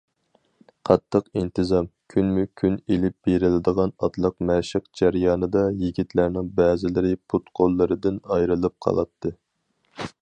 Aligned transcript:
قاتتىق 0.89 1.27
ئىنتىزام، 1.41 1.89
كۈنمۇكۈن 2.13 2.79
ئېلىپ 2.87 3.29
بېرىلىدىغان 3.29 3.93
ئاتلىق 4.07 4.37
مەشىق 4.51 4.89
جەريانىدا 5.03 5.63
يىگىتلەرنىڭ 5.85 6.51
بەزىلىرى 6.63 7.15
پۇت- 7.35 7.53
قوللىرىدىن 7.61 8.19
ئايرىلىپ 8.31 8.79
قالاتتى. 8.89 9.37